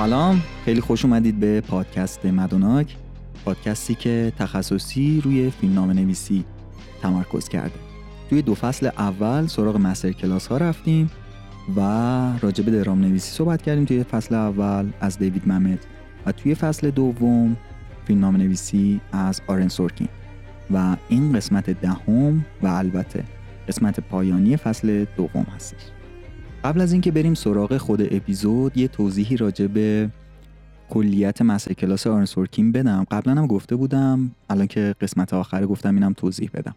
[0.00, 0.42] سلام.
[0.64, 2.96] خیلی خوش اومدید به پادکست مدوناک
[3.44, 6.44] پادکستی که تخصصی روی فیلمنامه نویسی
[7.02, 7.74] تمرکز کرده.
[8.30, 11.10] توی دو فصل اول سراغ مستر کلاس ها رفتیم
[11.76, 11.80] و
[12.42, 15.86] راجع به درام نویسی صحبت کردیم توی فصل اول از دیوید ممت
[16.26, 17.56] و توی فصل دوم
[18.06, 20.08] فیلمنامه نویسی از آرن سورکین.
[20.70, 23.24] و این قسمت دهم و البته
[23.68, 25.99] قسمت پایانی فصل دوم هستش.
[26.64, 30.10] قبل از اینکه بریم سراغ خود اپیزود یه توضیحی راجع به
[30.90, 33.06] کلیت مسئله کلاس آرن سورکین بدم.
[33.10, 36.74] قبلا هم گفته بودم الان که قسمت آخر گفتم اینم توضیح بدم.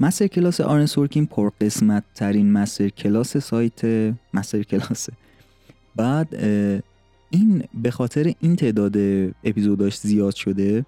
[0.00, 3.84] مستر کلاس آرن سورکین پر قسمت ترین مستر کلاس سایت
[4.34, 5.12] مستر کلاسه
[5.96, 6.34] بعد
[7.30, 8.96] این به خاطر این تعداد
[9.44, 10.86] اپیزوداش زیاد شده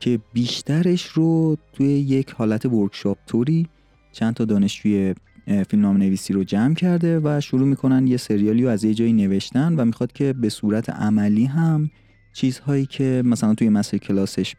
[0.00, 3.68] که بیشترش رو توی یک حالت ورکشاپ توری
[4.12, 5.14] چند تا دانشجوی
[5.48, 9.12] فیلم نام نویسی رو جمع کرده و شروع می‌کنن یه سریالی رو از یه جایی
[9.12, 11.90] نوشتن و می‌خواد که به صورت عملی هم
[12.32, 14.54] چیزهایی که مثلا توی مسیر کلاسش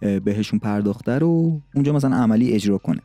[0.00, 3.00] بهشون پرداخته رو اونجا مثلا عملی اجرا کنه.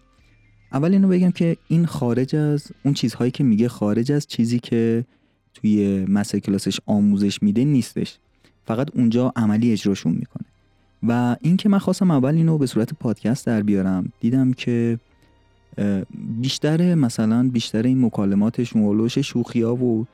[0.71, 5.05] اول اینو بگم که این خارج از اون چیزهایی که میگه خارج از چیزی که
[5.53, 8.17] توی مسیر کلاسش آموزش میده نیستش.
[8.65, 10.45] فقط اونجا عملی اجراشون می‌کنه.
[11.07, 14.99] و این که من خواستم اول اینو به صورت پادکست در بیارم دیدم که
[16.41, 20.05] بیشتر مثلا بیشتر این مکالماتش مولوش شوخی و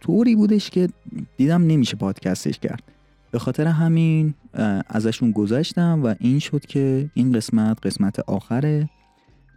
[0.00, 0.88] طوری بودش که
[1.36, 2.82] دیدم نمیشه پادکستش کرد.
[3.30, 4.34] به خاطر همین
[4.88, 8.86] ازشون گذشتم و این شد که این قسمت قسمت آخر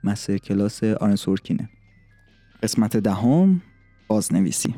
[0.04, 1.70] مسیر کلاس آرن سورکینه.
[2.64, 3.62] قسمت دهم
[4.08, 4.76] بازنویسی.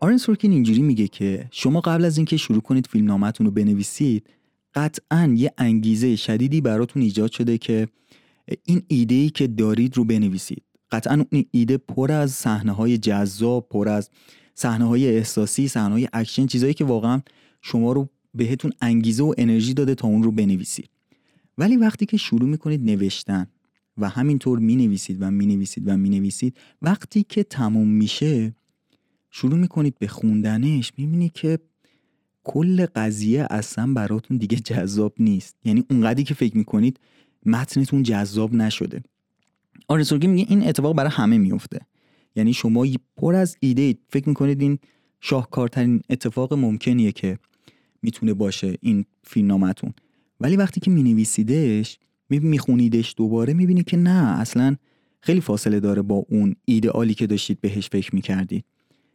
[0.00, 4.26] آرن سورکین اینجوری میگه که شما قبل از اینکه شروع کنید فیلم رو بنویسید
[4.74, 7.88] قطعا یه انگیزه شدیدی براتون ایجاد شده که
[8.64, 10.62] این ایده ای که دارید رو بنویسید.
[10.90, 14.10] قطعا این ایده پر از صحنه های جذاب پر از
[14.54, 17.20] صحنه های احساسی صحنه های اکشن چیزایی که واقعا
[17.62, 20.90] شما رو بهتون انگیزه و انرژی داده تا اون رو بنویسید.
[21.58, 23.46] ولی وقتی که شروع می‌کنید نوشتن
[23.96, 28.54] و همینطور می نویسید و می نویسید و می نویسید وقتی که تموم میشه
[29.30, 31.58] شروع می‌کنید به خوندنش می‌بینید که
[32.44, 35.56] کل قضیه اصلا براتون دیگه جذاب نیست.
[35.64, 37.00] یعنی اونقدری که فکر می‌کنید
[37.46, 39.02] متنتون جذاب نشده.
[39.88, 41.80] آرزورگی میگه این اتفاق برای همه میفته
[42.36, 42.86] یعنی شما
[43.16, 44.78] پر از ایده فکر می‌کنید این
[45.20, 47.38] شاهکارترین اتفاق ممکنیه که
[48.02, 49.92] می‌تونه باشه این فیلمنامتون
[50.40, 51.98] ولی وقتی که مینویسیدش
[52.30, 54.76] میخونیدش دوباره می‌بینید که نه اصلا
[55.20, 58.64] خیلی فاصله داره با اون ایدئالی که داشتید بهش فکر می‌کردید.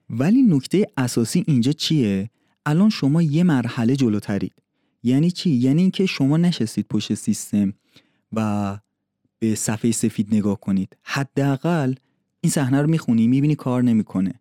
[0.10, 2.30] ولی نکته اساسی اینجا چیه؟
[2.66, 4.54] الان شما یه مرحله جلوترید.
[5.04, 7.74] یعنی چی؟ یعنی اینکه شما نشستید پشت سیستم
[8.34, 8.78] و
[9.40, 10.98] به صفحه سفید نگاه کنید.
[11.04, 11.94] حداقل
[12.42, 14.34] این صحنه رو می‌خونی می‌بینی کار نمی‌کنه.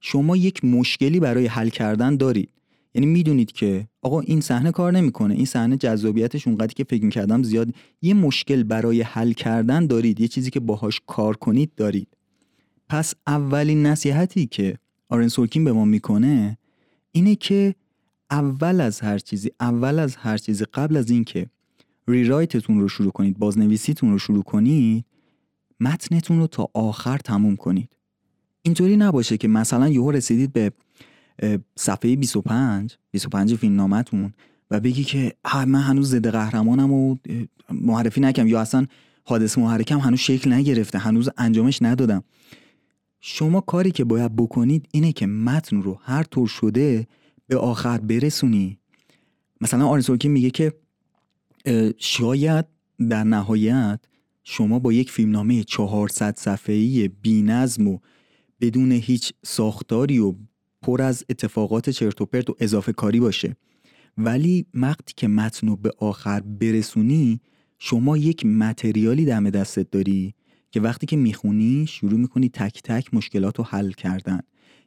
[0.00, 2.50] شما یک مشکلی برای حل کردن دارید.
[2.94, 5.34] یعنی می‌دونید که آقا این صحنه کار نمی‌کنه.
[5.34, 7.68] این صحنه جذابیتش اونقدری که فکر می‌کردم زیاد.
[8.02, 10.20] یه مشکل برای حل کردن دارید.
[10.20, 12.08] یه چیزی که باهاش کار کنید دارید.
[12.88, 14.76] پس اولین نصیحتی که
[15.08, 16.58] آرن سورکین به ما می‌کنه
[17.12, 17.74] اینه که
[18.30, 21.46] اول از هر چیزی اول از هر چیزی قبل از اینکه
[22.08, 25.04] ریرایتتون رو شروع کنید بازنویسیتون رو شروع کنید
[25.80, 27.96] متنتون رو تا آخر تموم کنید.
[28.62, 30.72] اینطوری نباشه که مثلا یهو رسیدید به
[31.76, 34.32] صفحه 25 25 فیلم نامتون
[34.70, 37.16] و بگی که من هنوز ضد قهرمانم و
[37.70, 38.86] معرفی نکم یا اصلا
[39.24, 42.24] حادث محرکم هنوز شکل نگرفته هنوز انجامش ندادم
[43.20, 47.06] شما کاری که باید بکنید اینه که متن رو هر طور شده
[47.46, 48.78] به آخر برسونی.
[49.60, 50.72] مثلا آرنسورکی میگه که
[51.98, 52.64] شاید
[53.10, 54.00] در نهایت
[54.44, 57.98] شما با یک فیلمنامه 400 صفحه‌ای بی‌نظم و
[58.60, 60.34] بدون هیچ ساختاری و
[60.82, 63.56] پر از اتفاقات چرت و پرت و اضافه کاری باشه.
[64.18, 67.40] ولی وقتی که متن رو به آخر برسونی
[67.78, 70.34] شما یک متریالی دم دستت داری.
[70.70, 74.40] که وقتی که می‌خونی شروع می‌کنی تک تک مشکلات رو حل کردن.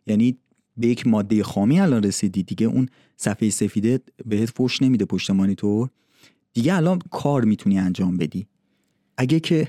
[0.08, 0.38] یعنی
[0.78, 2.44] به یک ماده خامی الان رسیدی.
[2.44, 5.90] دیگه اون صفحه سفیده بهت فوش نمیده پشت مانیتور.
[6.54, 8.48] دیگه الان کار می‌تونی انجام بدی.
[9.18, 9.68] اگه که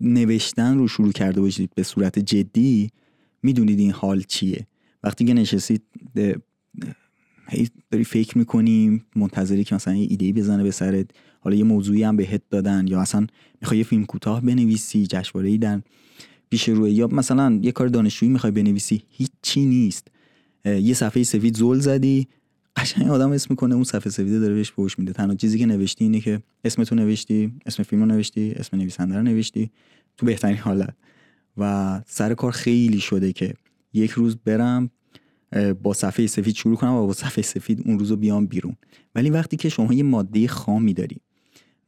[0.00, 2.90] نوشتن رو شروع کرده باشید به صورت جدی
[3.42, 4.66] می‌دونید این حال چیه.
[5.02, 5.82] وقتی که نشستید
[7.48, 11.06] هی داری فکر می‌کنیم منتظری که مثلا یه ایده بزنه به سرت.
[11.44, 13.26] حالا یه موضوعی هم بهت دادن یا اصلا
[13.60, 15.82] می‌خوای یه فیلم کوتاه بنویسی جشنواره ای در
[16.50, 20.08] پیش روی یا مثلا یه کار دانشجویی می‌خوای بنویسی هیچی نیست.
[20.64, 22.28] یه صفحه سفید زل زدی
[22.76, 25.12] قشنگ آدم اسم می‌کنه اون صفحه سفیده داره بهش پوش میده.
[25.12, 29.70] تنها چیزی که نوشتی اینه که اسمتو نوشتی اسم فیلمو نوشتی اسم نویسنده رو نوشتی
[30.16, 30.94] تو بهترین حالت.
[31.56, 33.54] و سر کار خیلی شده که
[33.92, 34.90] یک روز برم
[35.82, 38.76] با صفحه سفید شروع کنم و با صفحه سفید اون روزو بیام بیرون.
[39.14, 41.16] ولی وقتی که شما یه ماده خامی داری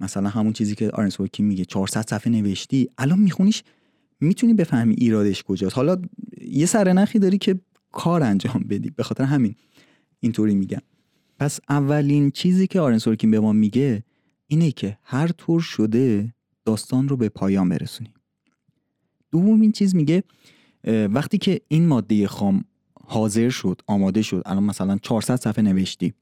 [0.01, 3.63] مثلا همون چیزی که آرنس میگه 400 صفحه نوشتی الان میخونیش
[4.21, 5.77] می‌تونی بفهمی ایرادش کجاست.
[5.77, 6.03] حالا
[6.41, 7.61] یه سرنخی داری که
[7.93, 8.91] کار انجام بدی.
[8.91, 9.55] به خاطر همین
[10.21, 10.83] اینطوری میگم.
[11.39, 14.05] پس اولین چیزی که آرن سورکین به ما میگه
[14.47, 16.35] اینه که هر طور شده
[16.65, 18.15] داستان رو به پایان برسونی
[19.31, 20.23] دومین چیز میگه
[20.85, 22.65] وقتی که این ماده خام
[23.05, 26.15] حاضر شد آماده شد الان مثلا 400 صفحه نوشتی.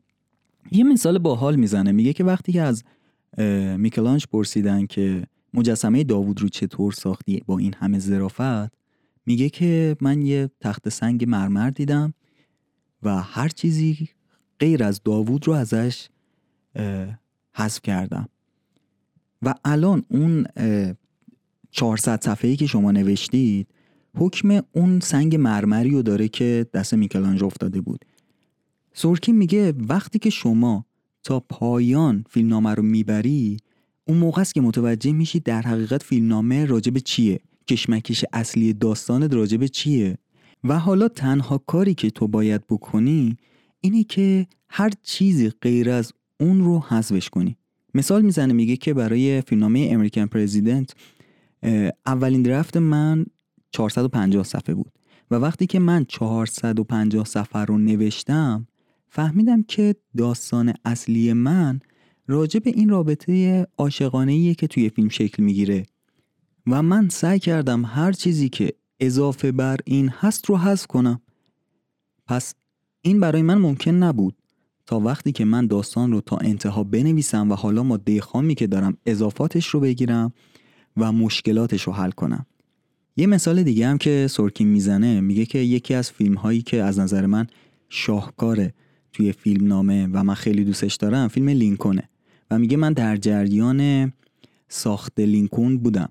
[0.71, 1.93] یه مثال باحال می‌زنه.
[1.93, 2.85] میگه که وقتی که از
[3.79, 8.75] میکلانج پرسیدن که مجسمه داوود رو چطور ساختی با این همه ظرافت.
[9.27, 12.15] میگه که من یه تخت سنگ مرمر دیدم
[13.03, 14.09] و هر چیزی
[14.59, 16.09] غیر از داوود رو ازش
[17.55, 18.29] حذف کردم.
[19.43, 20.47] و الان اون
[21.71, 23.69] 400 صفحه‌ای که شما نوشتید
[24.17, 28.05] حکم اون سنگ مرمری رو داره که دست میکلانج افتاده بود.
[28.93, 30.87] سورکین میگه وقتی که شما
[31.25, 33.57] تا پایان فیلمنامه رو می‌بری
[34.05, 37.41] اون موقع است که متوجه میشی در حقیقت فیلمنامه راجب چیه.
[37.69, 40.19] کشمکش اصلی داستان راجب چیه.
[40.65, 43.37] و حالا تنها کاری که تو باید بکنی
[43.81, 47.57] اینه که هر چیزی غیر از اون رو حذفش کنی.
[47.95, 50.95] مثال می‌زنه میگه که برای فیلمنامه امریکن پرزیدنت
[52.07, 53.27] اولین درفت من
[53.73, 54.93] 450 صفحه بود.
[55.31, 58.67] و وقتی که من 450 صفحه رو نوشتم
[59.15, 61.81] فهمیدم که داستان اصلی من
[62.27, 65.87] راجع به این رابطه عاشقانه که توی فیلم شکل می‌گیره.
[66.67, 71.21] و من سعی کردم هر چیزی که اضافه بر این هست رو حذف کنم.
[72.27, 72.55] پس
[73.01, 74.37] این برای من ممکن نبود.
[74.87, 78.97] تا وقتی که من داستان رو تا انتها بنویسم و حالا ماده خامی که دارم
[79.07, 80.33] اضافاتش رو بگیرم
[80.97, 82.47] و مشکلاتش رو حل کنم.
[83.17, 86.99] یه مثال دیگه هم که سورکین می‌زنه میگه که یکی از فیلم هایی که از
[86.99, 87.47] نظر من
[87.89, 88.75] شاهکاره
[89.15, 92.09] توی فیلم نامه و من خیلی دوستش دارم فیلم لینکونه.
[92.51, 94.13] و میگه من در جریان
[94.69, 96.09] ساخت لینکون بودم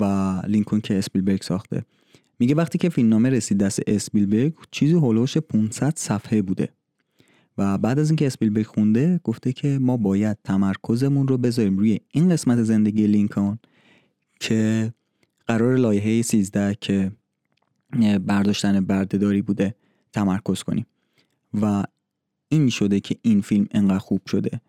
[0.00, 0.04] و
[0.46, 1.84] لینکون که اسپیلبرگ ساخته.
[2.38, 6.68] میگه وقتی که فیلمنامه رسید دست اسپیلبرگ چیزی هولوش 500 صفحه بوده.
[7.58, 12.28] و بعد از اینکه اسپیلبرگ خونده گفته که ما باید تمرکزمون رو بذاریم روی این
[12.28, 13.58] قسمت زندگی لینکن
[14.40, 14.92] که
[15.46, 17.12] قرار لایحه 13 که
[18.26, 19.74] برداشتن بردهداری بوده
[20.12, 20.86] تمرکز کنیم.
[21.62, 21.84] و
[22.48, 24.60] این شده که این فیلم انقدر خوب شده.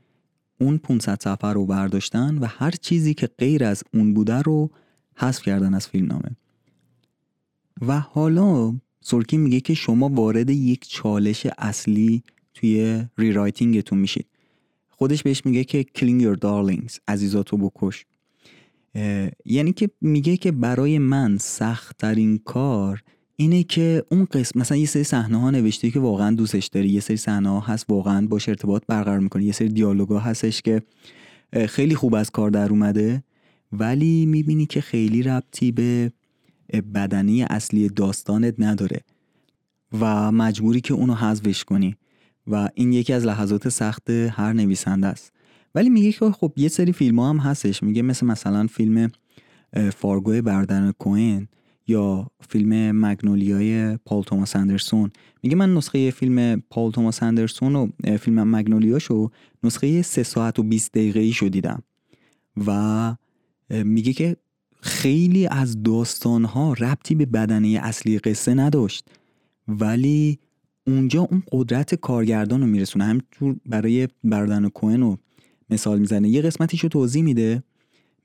[0.62, 4.70] اون 500 صفحه رو برداشتن و هر چیزی که غیر از اون بوده رو
[5.16, 6.36] حذف کردن از فیلم نامه
[7.82, 12.24] و حالا سورکی میگه که شما وارد یک چالش اصلی
[12.54, 14.26] توی ریرایتینگتون میشید.
[14.90, 18.06] خودش بهش میگه که killing your darlings عزیزاتو بکش.
[19.46, 23.04] یعنی که میگه که برای من سختترین کار
[23.42, 27.00] اینه که اون قسم مثلا یه سری صحنه ها نوشته که واقعا دوستش داری یه
[27.00, 29.44] سری صحنه ها هست واقعا باش ارتباط برقرار می‌کنه.
[29.44, 30.82] یه سری دیالوگا هستش که
[31.68, 33.24] خیلی خوب از کار در اومده
[33.72, 36.12] ولی می‌بینی که خیلی ربطی به
[36.94, 39.00] بدنی اصلی داستانت نداره
[40.00, 41.96] و مجبوری که اونو حذفش کنی
[42.48, 45.32] و این یکی از لحظات سخت هر نویسنده است.
[45.76, 47.84] ولی میگه که خب یه سری فیلم ها هم هستش.
[47.84, 49.12] میگه مثل مثلا فیلم
[49.96, 51.48] فارگو برادران کوئن
[51.90, 55.12] یا فیلم مگنولیای پال توماس اندرسون.
[55.44, 59.30] میگه من نسخه فیلم پال توماس اندرسون و فیلم مگنولیاشو
[59.64, 61.84] نسخه 3 ساعت و 20 دقیقه ای شو دیدم.
[62.68, 63.16] و
[63.70, 64.38] میگه که
[64.82, 69.10] خیلی از داستان ها ربطی به بدنه اصلی قصه نداشت.
[69.68, 70.40] ولی
[70.88, 73.06] اونجا اون قدرت کارگردان رو میرسونه.
[73.06, 75.18] همینطور برای برادران کوئن رو
[75.70, 76.30] مثال می‌زنه.
[76.30, 77.64] یه قسمتیش رو توضیح میده.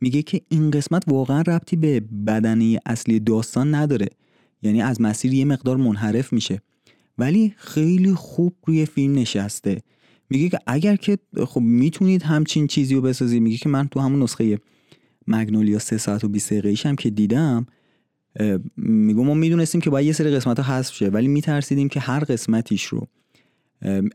[0.00, 4.08] میگه که این قسمت واقعا ربطی به بدنه اصلی داستان نداره.
[4.62, 6.60] یعنی از مسیر یه مقدار منحرف میشه.
[7.18, 9.82] ولی خیلی خوب روی فیلم نشسته.
[10.30, 13.42] میگه که اگر که خب می‌تونید همچین چیزی رو بسازید.
[13.42, 14.58] میگه که من تو همون نسخه
[15.26, 17.66] مگنولیا 3 ساعت و 20 دقیقه هم که دیدم
[18.76, 21.08] میگم ما می‌دونستیم که باید یه سری قسمت ها حذف شه.
[21.08, 23.06] ولی میترسیدیم که هر قسمتیش رو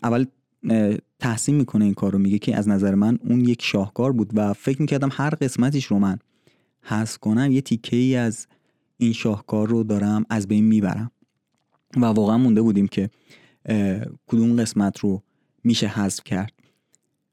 [0.04, 0.26] اول
[1.20, 4.54] تحسین می‌کنه این کار رو میگه که از نظر من اون یک شاهکار بود و
[4.54, 6.20] فکر می‌کردم هر قسمتیش رو من
[6.82, 8.48] حذف کنم یه تیکه ای از
[8.98, 11.12] این شاهکار رو دارم از بین می‌برم.
[11.96, 13.10] و واقعا مونده بودیم که
[14.28, 15.24] کدوم قسمت رو
[15.64, 16.54] میشه حذف کرد.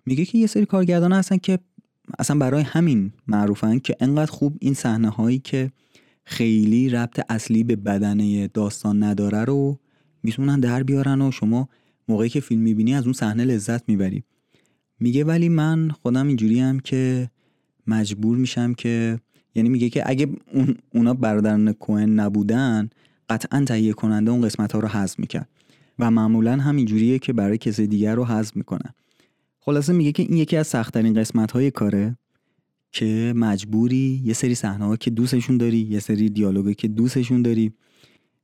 [0.06, 1.58] میگه که یه سری کارگردان هستن که
[2.18, 5.72] اصلا برای همین معروفن که انقدر خوب این صحنه هایی که
[6.24, 9.78] خیلی ربط اصلی به بدنه داستان نداره رو
[10.22, 11.68] می‌تونن در بیارن و شما
[12.08, 14.24] موقعی که فیلم می‌بینی از اون صحنه لذت می‌بری.
[15.00, 17.30] میگه ولی من خودم اینجوری هم که
[17.86, 19.20] مجبور میشم که
[19.54, 22.88] یعنی میگه که اگه اون اونا برادران کوهن نبودن
[23.28, 25.48] قطعا تهیه کننده اون قسمت ها رو حذف می‌کرد.
[25.98, 28.94] و معمولا هم اینجوریه که برای کسی دیگر رو حذف می‌کنن
[29.58, 32.16] خلاصه میگه که این یکی از سختترین قسمت های کاره
[32.92, 37.72] که مجبوری یه سری صحنه که دوستشون داری یه سری دیالوگی که دوستشون داری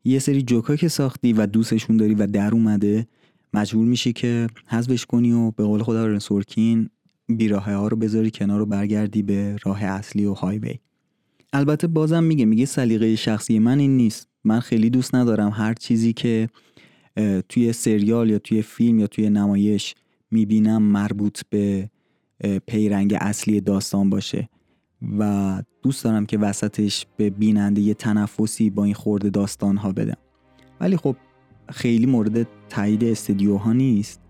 [0.05, 3.07] یه سری جوکا که ساختی و دوستشون داری و در اومده
[3.55, 6.91] مجبور میشی که حذفش کنی و به قول خدا سورکین
[7.29, 10.79] بیراه ها رو بذاری کنار رو برگردی به راه اصلی و هایوی.
[11.53, 14.29] البته بازم میگه میگه سلیقه شخصی من این نیست.
[14.45, 16.49] من خیلی دوست ندارم هر چیزی که
[17.49, 19.95] توی سریال یا توی فیلم یا توی نمایش
[20.31, 21.91] می‌بینم مربوط به
[22.67, 24.49] پیرنگ اصلی داستان باشه.
[25.19, 30.17] و دوست دارم که وسطش به بیننده یه تنفسی با این خورده داستان ها بدم
[30.81, 31.17] ولی خب
[31.69, 34.21] خیلی مورد تایید استدیوها نیست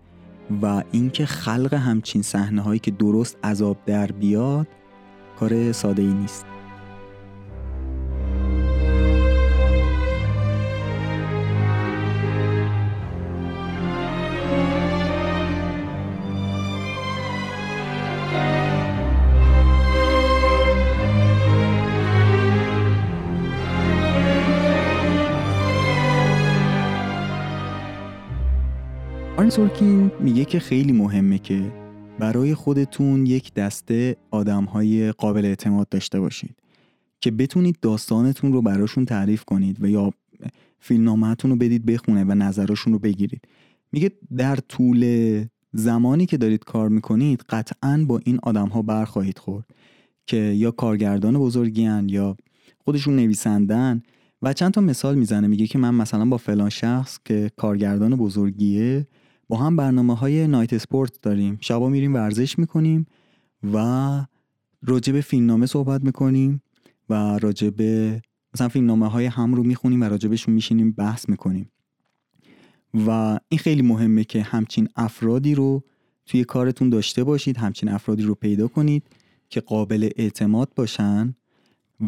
[0.61, 4.67] و اینکه خلق همچین صحنه هایی که درست عذاب در بیاد
[5.39, 6.45] کار ساده ای نیست.
[29.53, 31.71] سورکین میگه که خیلی مهمه که
[32.19, 36.55] برای خودتون یک دسته آدم های قابل اعتماد داشته باشید
[37.19, 40.11] که بتونید داستانتون رو براشون تعریف کنید و یا
[40.79, 43.41] فیلمنامهتون رو بدید بخونه و نظرشون رو بگیرید.
[43.91, 45.05] میگه در طول
[45.73, 49.65] زمانی که دارید کار می‌کنید قطعا با این آدم ها برخواهید خورد
[50.27, 52.37] که یا کارگردان بزرگیان یا
[52.85, 54.01] خودشون نویسندن
[54.41, 55.47] و چند تا مثال می‌زنه.
[55.47, 59.07] میگه که من مثلا با فلان شخص که کارگردان بزرگیه
[59.47, 61.57] با هم برنامه های نایت اسپورت داریم.
[61.61, 63.05] شبا میریم ورزش می‌کنیم
[63.73, 63.77] و
[64.81, 66.61] راجع به فیلمنامه صحبت می‌کنیم
[67.09, 68.21] و راجع به
[68.53, 71.69] مثلا فیلمنامه های هم رو می‌خونیم و راجبشون میشینیم بحث می‌کنیم.
[73.07, 75.83] و این خیلی مهمه که همچین افرادی رو
[76.25, 79.03] توی کارتون داشته باشید همچین افرادی رو پیدا کنید
[79.49, 81.35] که قابل اعتماد باشن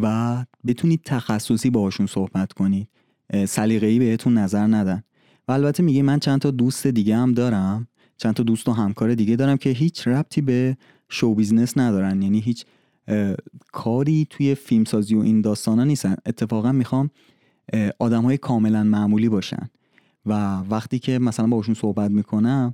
[0.02, 2.88] و بتونید تخصصی باهاشون صحبت کنید.
[3.48, 5.04] سلیقه‌ای بهتون نظر ندن.
[5.48, 7.88] و البته میگه من چند تا دوست دیگه هم دارم
[8.18, 10.78] چند تا دوست و همکار دیگه دارم که هیچ ربطی به
[11.10, 12.22] show business ندارن.
[12.22, 12.66] یعنی هیچ
[13.72, 16.16] کاری توی فیلمسازی و این داستانا نیستن.
[16.26, 17.10] اتفاقا می‌خوام
[18.00, 19.70] آدم های کاملا معمولی باشن.
[20.26, 22.74] و وقتی که مثلا باشون صحبت می‌کنم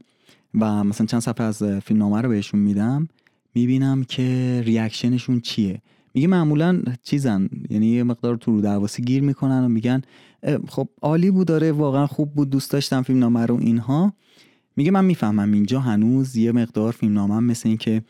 [0.59, 3.07] و مثلا چند صفحه از فیلمنامه رو بهشون میدم
[3.55, 5.81] می‌بینم که reaction شون چیه.
[6.13, 10.01] میگه معمولا چیزن یعنی یه مقدار تو رو گیر می‌کنن و میگن
[10.67, 14.13] خب عالی بود داره واقعا خوب بود دوست داشتم فیلم نامه رو اینها.
[14.75, 18.03] میگه من می‌فهمم اینجا هنوز یه مقدار فیلم نامه مثل این که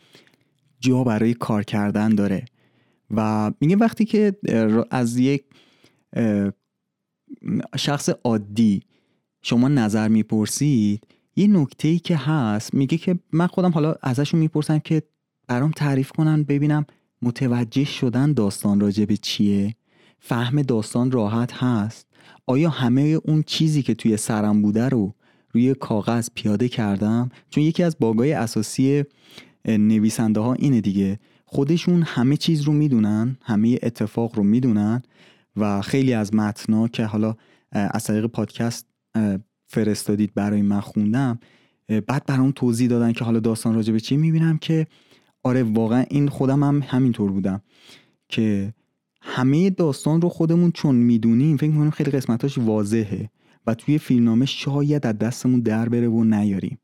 [0.80, 2.44] جا برای کار کردن داره.
[3.10, 4.36] و میگه وقتی که
[4.90, 5.44] از یک
[7.76, 8.82] شخص عادی
[9.42, 11.06] شما نظر می‌پرسید
[11.36, 15.02] یه نکته ای که هست میگه که من خودم حالا ازشون می‌پرسم که
[15.46, 16.86] برام تعریف کنن ببینم
[17.22, 19.74] متوجه شدن داستان راجع به چیه؟
[20.20, 22.06] فهم داستان راحت هست؟
[22.46, 25.14] آیا همه اون چیزی که توی سرم بوده رو
[25.54, 29.04] روی کاغذ پیاده کردم؟ چون یکی از باگای اساسی
[29.64, 31.18] نویسنده ها اینه دیگه.
[31.44, 35.02] خودشون همه چیز رو می‌دونن همه اتفاق رو می‌دونن
[35.56, 37.36] و خیلی از متنا که حالا
[37.72, 38.86] از طریق پادکست
[39.66, 41.38] فرستادید برای من خوندم
[42.06, 44.86] بعد برام توضیح دادن که حالا داستان راجع به چی می‌بینم که
[45.42, 47.62] آره واقعا این خودم هم همینطور بودم
[48.28, 48.74] که
[49.22, 53.30] همه داستان رو خودمون چون می‌دونیم فکر می‌کنیم خیلی قسمتاش واضحه
[53.66, 56.78] و توی فیلمنامه شاید از دستمون در بره و نیاریم.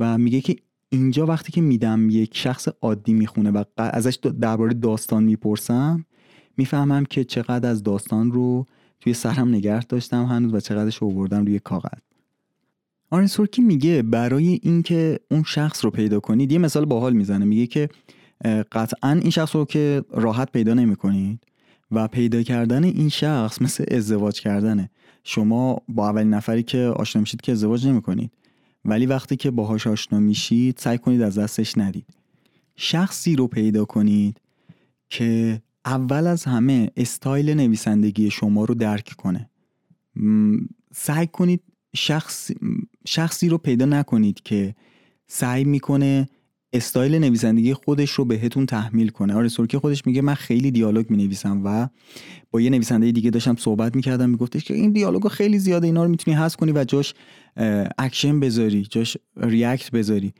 [0.00, 0.56] و میگه که
[0.88, 6.04] اینجا وقتی که میدم یک شخص عادی می‌خونه و ازش درباره داستان می‌پرسم
[6.56, 8.66] می‌فهمم که چقدر از داستان رو
[9.00, 12.07] توی سرم نگه داشتم هنوز و چقدرش آوردم روی کاغذ.
[13.10, 17.66] آرن سورکی میگه برای اینکه اون شخص رو پیدا کنید یه مثال باحال می‌زنه میگه
[17.66, 17.88] که
[18.72, 21.44] قطعا این شخص رو که راحت پیدا نمی‌کنید
[21.90, 24.90] و پیدا کردن این شخص مثل ازدواج کردنه.
[25.24, 28.30] شما با اولین نفری که آشنا میشید که ازدواج نمی‌کنید.
[28.84, 32.06] ولی وقتی که باهاش آشنا میشید سعی کنید از دستش ندید.
[32.76, 34.40] شخصی رو پیدا کنید
[35.10, 39.50] که اول از همه استایل نویسندگی شما رو درک کنه.
[40.94, 41.60] سعی کنید
[41.98, 42.50] شخص،
[43.06, 44.74] شخصی رو پیدا نکنید که
[45.26, 46.28] سعی می‌کنه
[46.72, 49.34] استایل نویسندگی خودش رو بهتون تحمیل کنه.
[49.34, 51.88] آرن سورکین خودش میگه من خیلی دیالوگ می‌نویسم و
[52.50, 56.10] با یه نویسنده دیگه داشتم صحبت می‌کردم میگفتش که این دیالوگ خیلی زیاده اینا رو
[56.10, 57.14] می‌تونی حذف کنی و جاش
[57.98, 60.32] اکشن بذاری جاش react بذاری.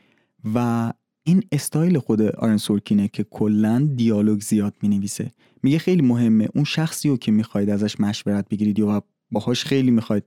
[0.55, 5.31] و این استایل خود آرن سورکینه که کلا دیالوگ زیاد می‌نویسه.
[5.63, 10.25] میگه خیلی مهمه اون شخصی رو که می‌خواید ازش مشورت بگیرید یا باهاش خیلی می‌خواید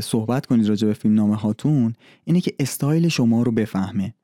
[0.00, 4.14] صحبت کنید راجع به فیلم نامه هاتون اینه که استایل شما رو بفهمه.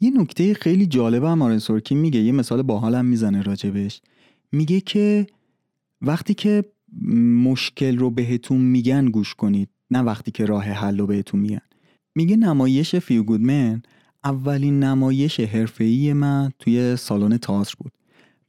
[0.00, 4.00] یه نکته خیلی جالبه هم آرن سورکین میگه یه مثال باحالم می‌زنه راجبش.
[4.52, 5.26] میگه که
[6.02, 6.64] وقتی که
[7.44, 11.60] مشکل رو بهتون میگن گوش کنید نه وقتی که راه حل رو بهتون میگن.
[12.14, 13.82] میگه نمایش Few Good Men
[14.24, 17.92] اولین نمایش حرفه‌ای من توی سالن تئاتر بود.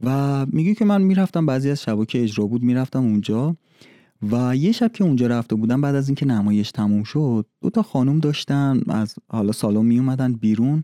[0.03, 3.55] و میگه که من می‌رفتم بعضی از شبا که اجرا بود می‌رفتم اونجا.
[4.21, 7.83] و یه شب که اونجا رفته بودم بعد از اینکه نمایش تموم شد دو تا
[7.83, 10.83] خانم داشتن از حالا سالن می اومدن بیرون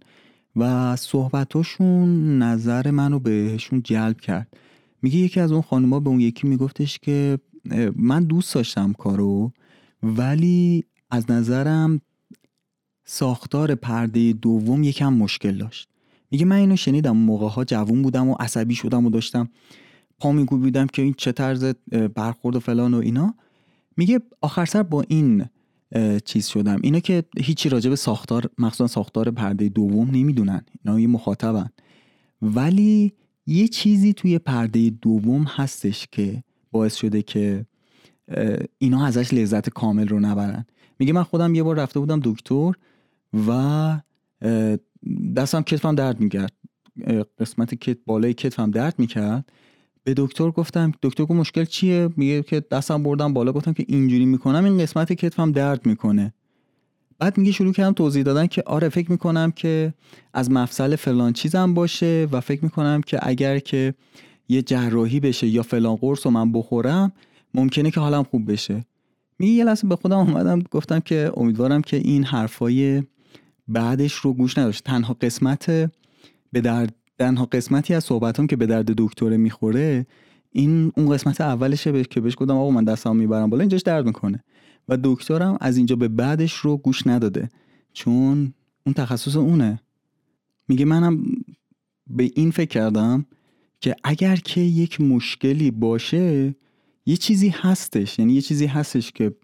[0.55, 4.47] و صحبتاشون نظر منو بهشون جلب کرد.
[5.01, 7.39] میگه یکی از اون خانوما به اون یکی میگفتش که
[7.95, 9.51] من دوست داشتم کارو
[10.03, 12.01] ولی از نظرم
[13.05, 15.89] ساختار پرده دوم یکم مشکل داشت.
[16.31, 19.49] میگه من اینو شنیدم موقع ها جوون بودم و عصبی شدم و داشتم.
[20.19, 21.73] پا بودم که این چه طرز
[22.15, 23.35] برخورد و فلان و اینا.
[23.97, 25.45] میگه آخر سر با این
[26.25, 26.79] چیز شدم.
[26.83, 30.61] اینا که هیچی راجع به ساختار مخصوصا ساختار پرده دوم نمی‌دونن.
[30.85, 31.69] اینا یه مخاطبن.
[32.41, 33.13] ولی
[33.45, 37.65] یه چیزی توی پرده دوم هستش که باعث شده که
[38.77, 40.65] اینا ازش لذت کامل رو نبرن.
[40.99, 42.71] میگه من خودم یه بار رفته بودم دکتر
[43.47, 44.01] و
[45.35, 46.53] دستم کتفم درد می‌کرد.
[47.39, 49.49] قسمت کت بالای کتفم درد می‌کرد.
[50.07, 53.51] به دکتر گفتم دکتر گفت مشکل چیه؟ میگه که دستم بردم بالا.
[53.51, 56.33] گفتم که اینجوری می‌کنم این قسمت کتفم درد می‌کنه.
[57.19, 59.93] بعد میگه شروع کردم توضیح دادن که آره فکر می‌کنم که
[60.33, 63.93] از مفصل فلان چیزم باشه و فکر می‌کنم که اگر که
[64.49, 67.11] یه جراحی بشه یا فلان قرص رو من بخورم
[67.53, 68.85] ممکنه که حالم خوب بشه.
[69.39, 73.03] میگه یه لحظه به خودم اومدم گفتم که امیدوارم که این حرفای
[73.67, 74.83] بعدش رو گوش نداشت.
[74.83, 75.65] تنها قسمت
[76.51, 80.05] به درد تنها قسمتی از صحبتام که به درد دکتر می‌خوره
[80.51, 84.43] این اون قسمت اولشه که بهش گفتم آقا من دستام می‌برم بالا اینجاش درد می‌کنه.
[84.89, 87.49] و دکترم از اینجا به بعدش رو گوش نداده
[87.93, 88.53] چون
[88.85, 89.79] اون تخصص اونه.
[90.67, 91.23] میگه منم
[92.07, 93.25] به این فکر کردم
[93.81, 96.55] که اگر که یک مشکلی باشه
[97.05, 98.19] یه چیزی هستش.
[98.19, 99.35] یعنی یه چیزی هستش که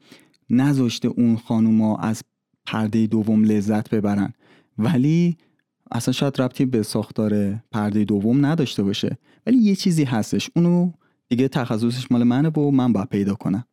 [0.50, 2.24] نذاشته اون خانوما از
[2.66, 4.34] پرده دوم لذت ببرن.
[4.78, 5.38] ولی
[5.94, 10.50] اصلا شاید ربطی به ساختار پرده دوم نداشته باشه ولی یه چیزی هستش.
[10.56, 10.92] اونو
[11.30, 13.66] دیگه تخصصش مال منه و من باید پیدا کنم.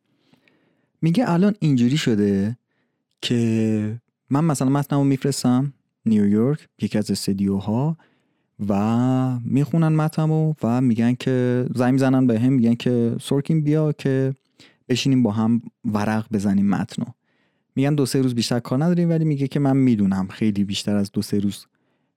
[1.01, 2.57] میگه الان اینجوری شده
[3.21, 5.73] که من مثلا متنمو میفرستم
[6.05, 7.97] نیویورک یکی از استدیوها
[8.67, 14.33] و می‌خونن متنمو و میگن که زنگ می‌زنن به هم میگن که سورکین بیا که
[14.89, 17.05] بشینیم با هم ورق بزنیم متنو.
[17.75, 21.11] میگن دو سه روز بیشتر کار نداریم ولی میگه که من می‌دونم خیلی بیشتر از
[21.11, 21.65] دو سه روز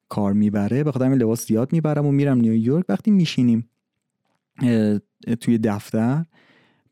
[0.08, 3.70] کار می‌بره به این لباس زیاد می‌برم و میرم نیویورک وقتی میشینیم
[5.40, 6.24] توی دفتر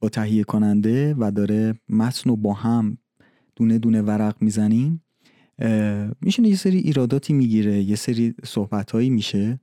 [0.00, 2.98] با تهیه کننده و داره متن رو با هم
[3.56, 5.04] دونه دونه ورق می‌زنیم
[6.20, 9.60] میشینه یه سری ایراداتی می‌گیره یه سری صحبتهایی میشه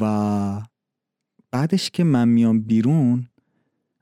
[0.00, 0.62] و
[1.50, 3.28] بعدش که من میام بیرون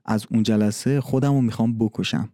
[0.05, 2.29] از اون جلسه خودم رو می‌خوام بکشم.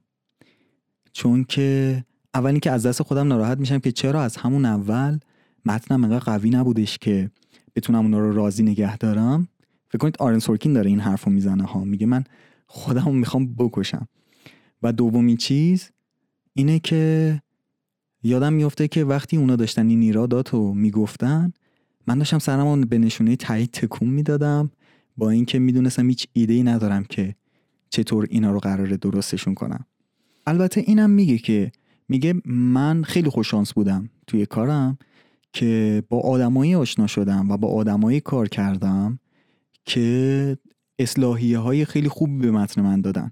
[1.14, 5.20] چون که اولی که از دست خودم ناراحت میشم که چرا از همون اول
[5.66, 7.32] متنم انقدر قوی نبودش که
[7.76, 9.48] بتونم اونا رو راضی نگه دارم.
[9.90, 11.84] فکر کنید آرن سورکین داره این حرف رو می‌زنه ها.
[11.84, 12.24] میگه من
[12.68, 14.08] خودم می‌خوام بکشم.
[14.84, 15.92] و دومین چیز
[16.54, 17.42] اینه که
[18.24, 21.54] یادم میفته که وقتی اونا داشتن این ایرادات رو می‌گفتن
[22.08, 24.72] من داشتم سرم به نشونه تایید تکون می‌دادم
[25.18, 27.36] با اینکه می‌دونستم هیچ ایده ای ندارم که
[27.90, 29.86] چطور اینا رو قراره درستشون کنم.
[30.48, 31.72] البته اینم میگه که
[32.10, 34.98] میگه من خیلی خوششانس بودم توی کارم.
[35.56, 39.20] که با آدمایی آشنا شدم و با آدمایی کار کردم
[39.86, 40.58] که
[41.00, 43.32] اصلاحیه های خیلی خوبی به متن من دادن.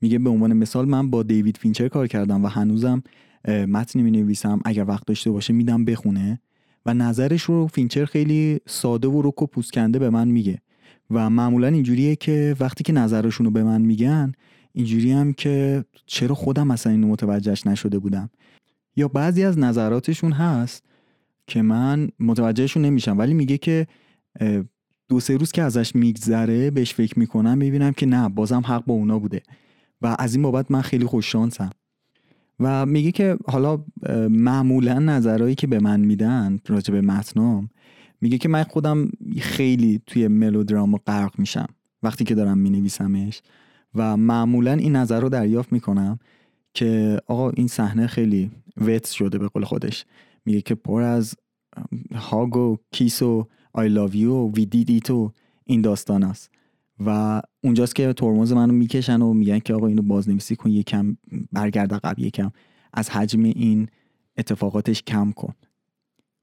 [0.00, 3.02] میگه به عنوان مثال من با دیوید فینچر کار کردم و هنوزم
[3.48, 6.40] متنی می نویسم اگر وقت داشته باشه میدم بخونه
[6.86, 10.58] و نظرش رو فینچر خیلی ساده و رک و پوسکنده به من میگه
[11.10, 14.32] و معمولا اینجوریه که وقتی که نظرشون رو به من میگن
[14.72, 18.30] اینجوری هم که چرا خودم مثلا اینو متوجهش نشده بودم.
[18.96, 20.84] یا بعضی از نظراتشون هست
[21.48, 23.18] که من متوجهشون نمیشم.
[23.18, 23.86] ولی میگه که
[25.08, 28.94] دو سه روز که ازش میگذره بهش فکر می‌کنم می‌بینم که نه بازم حق با
[28.94, 29.42] اونا بوده.
[30.02, 31.70] و از این بابت من خیلی خوششانسم
[32.60, 33.84] و میگه که حالا
[34.30, 37.70] معمولا نظرهایی که به من میدن راجع به متنام
[38.20, 41.66] میگه که من خودم خیلی توی ملودراما غرق میشم
[42.02, 43.42] وقتی که دارم مینویسمش.
[43.94, 46.18] و معمولا این نظر رو دریافت می‌کنم
[46.74, 50.04] که آقا این صحنه خیلی wet شده به قول خودش.
[50.48, 51.34] میگه که پر از
[52.14, 55.32] hug و kiss و I love you و we did it و
[55.64, 56.50] این داستان است.
[57.06, 61.16] و اونجاست که ترمز منو می‌کشن و میگن که آقا اینو بازنویسی کن یکم
[61.52, 62.50] برگرد عقب یکم
[62.92, 63.88] از حجم این
[64.38, 65.54] اتفاقاتش کم کن.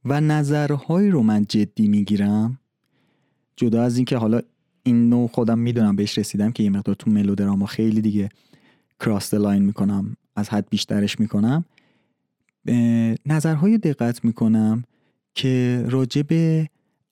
[0.06, 2.60] و نظرهایی رو من جدی می‌گیرم
[3.56, 4.42] جدا از اینکه حالا
[4.84, 8.30] این نوع خودم می‌دونم بهش رسیدم که یه مقدار تو ملودراما خیلی دیگه
[9.00, 11.66] کراس لاین می‌کنم از حد بیشترش می‌کنم.
[13.26, 14.84] نظرهای دقت می‌کنم
[15.34, 16.70] که راجع به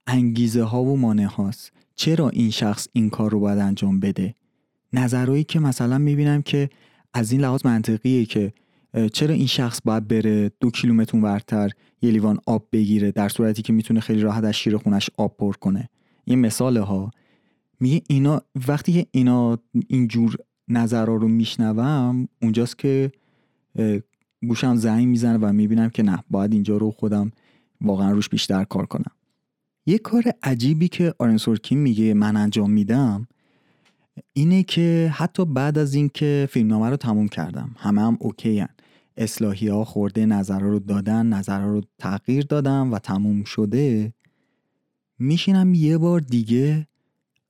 [0.08, 4.36] انگیزه ها و مانع هاست چرا این شخص این کار رو باید انجام بده؟
[4.94, 6.70] نظرهایی که مثلا می‌بینم که
[7.14, 8.54] از این لحاظ منطقیه که
[9.14, 13.74] چرا این شخص باید بره دو کیلومتر ورتر یه لیوان آب بگیره در صورتی که
[13.74, 15.90] می‌تونه خیلی راحت از شیر خونش آب پر کنه؟
[16.26, 17.12] یه مثال ها
[17.80, 20.38] میگه اینا وقتی که اینا اینجور
[20.68, 23.12] نظرها رو میشنوم اونجاست که
[24.48, 27.32] گوشم زنگ می‌زنه و می‌بینم که نه باید اینجا رو خودم
[27.82, 29.12] واقعا روش بیشتر کار کنم.
[29.86, 33.28] یه کار عجیبی که آرن سورکین میگه من انجام میدم
[34.34, 38.70] اینه که حتی بعد از اینکه فیلمنامه رو تموم کردم همه هم okay ان.
[39.18, 44.14] اصلاحی ها خورده نظرها رو دادن نظرها رو تغییر دادم و تموم شده.
[45.20, 46.88] میشینم یه بار دیگه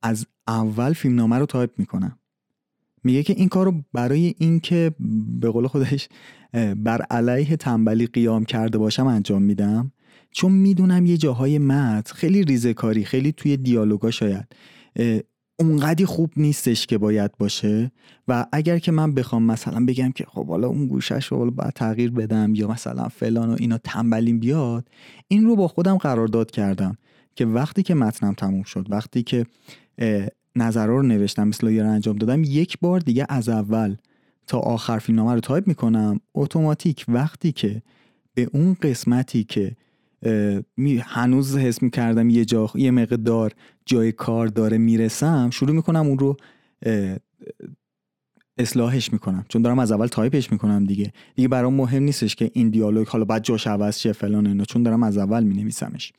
[0.02, 2.18] از اول فیلمنامه رو تایپ می‌کنم.
[3.04, 4.92] میگه که این کار رو برای اینکه
[5.40, 6.08] به قول خودش
[6.76, 9.92] بر علیه تنبلی قیام کرده باشم انجام میدم.
[10.30, 14.46] چون می‌دونم یه جاهای متن خیلی ریزه کاری خیلی توی دیالوگا شاید
[15.58, 17.92] اونقدی خوب نیستش که باید باشه.
[18.28, 22.10] و اگر که من بخوام مثلا بگم که خب حالا اون گوشش رو باید تغییر
[22.10, 24.88] بدم یا مثلا فلان و اینا تنبلیم بیاد
[25.28, 26.96] این رو با خودم قرارداد کردم
[27.36, 29.46] که وقتی که متنم تموم شد وقتی که
[30.56, 33.96] نظرها رو نوشتم مثل رو انجام دادم یک بار دیگه از اول
[34.46, 36.20] تا آخر فیلمنامه رو تایپ می‌کنم.
[36.34, 37.82] اتوماتیک وقتی که
[38.34, 39.76] به اون قسمتی که
[41.02, 43.52] هنوز حس می‌کردم یه جا یه مقدار
[43.86, 46.36] جای کار داره می‌رسم شروع می‌کنم اون رو
[48.58, 49.44] اصلاحش می‌کنم.
[49.48, 51.12] چون دارم از اول تایپش می‌کنم دیگه.
[51.34, 54.82] دیگه برام مهم نیستش که این دیالوگ حالا بعد جاش عوض شه فلان اینا چون
[54.82, 56.12] دارم از اول مینویسمش.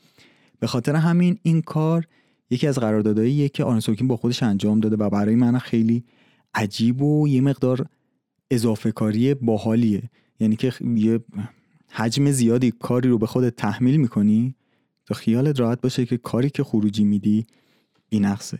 [0.60, 2.08] به خاطر همین این کار
[2.50, 6.04] یکی از قراردادهاییه که آرن سورکین با خودش انجام داده و برای من خیلی
[6.54, 7.86] عجیب و یه مقدار
[8.52, 10.10] اضافه کاری باحالیه.
[10.40, 11.20] یعنی که یه
[11.90, 14.56] حجم زیادی کاری رو به خودت تحمیل می‌کنی
[15.06, 17.46] تا خیالت راحت باشه که کاری که خروجی میدی
[18.10, 18.60] بینقصه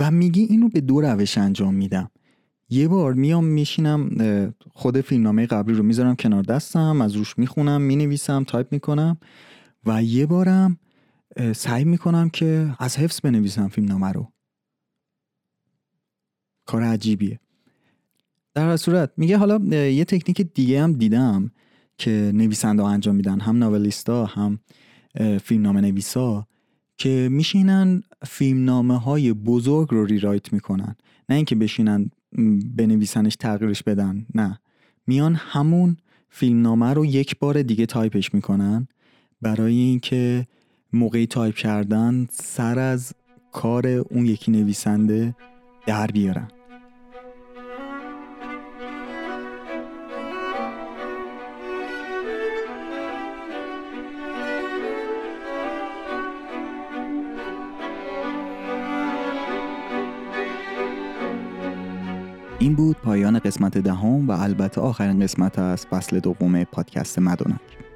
[0.00, 2.10] و میگه اینو به دو روش انجام میدم.
[2.70, 4.10] یه بار میام میشینم
[4.72, 9.18] خود فیلمنامه قبلی رو می‌ذارم کنار دستم از روش می‌خونم می‌نویسم تایپ می‌کنم
[9.86, 10.78] و یه بارم
[11.54, 14.32] سعی می‌کنم که از حفظ بنویسم فیلمنامه رو.
[16.66, 17.40] کار عجیبیه.
[18.54, 21.50] در صورت میگه حالا یه تکنیک دیگه هم دیدم
[21.98, 24.58] که نویسنده انجام میدن هم ناولیستا هم
[25.42, 26.46] فیلمنامه نویسا
[26.96, 30.96] که میشینن فیلمنامه های بزرگ رو ریرایت می‌کنن.
[31.28, 32.10] نه اینکه بشینن
[32.76, 34.60] بنویسنش تغییرش بدن نه.
[35.06, 35.96] میان همون
[36.28, 38.88] فیلمنامه رو یک بار دیگه تایپش می‌کنن
[39.42, 40.46] برای اینکه
[40.92, 43.12] موقعی تایپ کردن سر از
[43.52, 45.34] کار اون یکی نویسنده
[45.86, 46.48] در بیارن
[62.58, 67.87] این بود پایان قسمت دهم و البته آخرین قسمت از فصل دوم پادکست مدونک.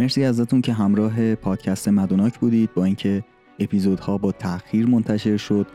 [0.00, 2.74] مرسی ازتون که همراه پادکست مدوناک بودید.
[2.74, 3.24] با اینکه
[3.58, 5.66] اپیزودها با تاخیر منتشر شد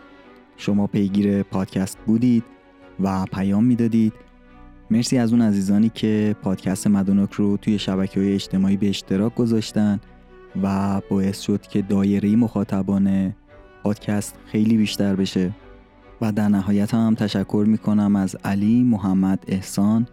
[0.58, 2.44] شما پیگیر پادکست بودید
[3.00, 4.14] و پیام می‌دادید.
[4.92, 10.00] مرسی از اون عزیزانی که پادکست مدوناک رو توی شبکه های اجتماعی به اشتراک گذاشتن
[10.64, 13.36] و باعث شد که دایره مخاطبان
[13.84, 15.52] پادکست خیلی بیشتر بشه.
[16.22, 20.08] و در نهایت هم تشکر می‌کنم از علی محمد احسان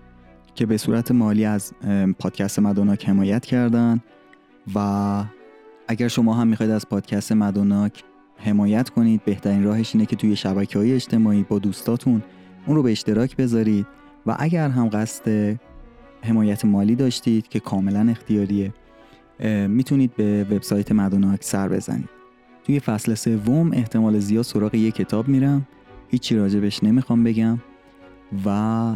[0.55, 1.73] که به صورت مالی از
[2.19, 4.01] پادکست مدوناک حمایت کردن
[4.75, 5.25] و
[5.89, 8.05] اگر شما هم می‌خواید از پادکست مدوناک
[8.37, 12.23] حمایت کنید بهترین راهش اینه که توی شبکه های اجتماعی با دوستاتون
[12.67, 13.87] اون رو به اشتراک بذارید
[14.27, 15.57] و اگر هم قصد
[16.23, 18.75] حمایت مالی داشتید که کاملا اختیاریه
[19.69, 22.09] می‌تونید به وبسایت مدوناک سر بزنید.
[22.65, 25.69] توی فصل سوم احتمال زیاد سراغ یه کتاب میرم.
[26.09, 27.59] هیچی راجبش نمی‌خوام بگم
[28.47, 28.95] و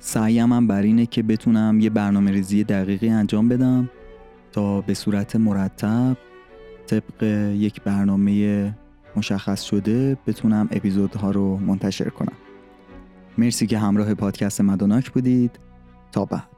[0.00, 3.90] سعیم هم بر اینه که بتونم یه برنامه ریزی دقیقی انجام بدم
[4.52, 6.16] تا به صورت مرتب
[6.86, 7.22] طبق
[7.56, 8.74] یک برنامه
[9.16, 12.36] مشخص شده بتونم اپیزودها رو منتشر کنم.
[13.38, 15.58] مرسی که همراه پادکست مدوناک بودید.
[16.12, 16.57] تا بعد.